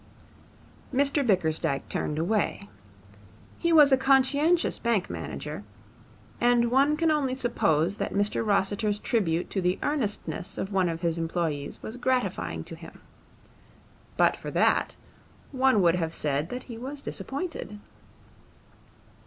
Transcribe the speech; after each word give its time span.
Mr 0.91 1.23
Bickersdyke 1.23 1.87
turned 1.87 2.17
away. 2.17 2.67
He 3.59 3.71
was 3.71 3.91
a 3.91 3.97
conscientious 3.97 4.79
bank 4.79 5.11
manager, 5.11 5.63
and 6.39 6.71
one 6.71 6.97
can 6.97 7.11
only 7.11 7.35
suppose 7.35 7.97
that 7.97 8.11
Mr 8.11 8.43
Rossiter's 8.43 8.97
tribute 8.97 9.51
to 9.51 9.61
the 9.61 9.77
earnestness 9.83 10.57
of 10.57 10.73
one 10.73 10.89
of 10.89 11.01
his 11.01 11.19
employes 11.19 11.83
was 11.83 11.97
gratifying 11.97 12.63
to 12.63 12.75
him. 12.75 12.99
But 14.17 14.35
for 14.37 14.49
that, 14.49 14.95
one 15.51 15.83
would 15.83 15.97
have 15.97 16.15
said 16.15 16.49
that 16.49 16.63
he 16.63 16.79
was 16.79 17.03
disappointed. 17.03 17.77